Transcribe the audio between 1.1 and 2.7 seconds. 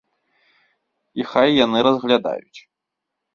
І хай яны разглядаюць.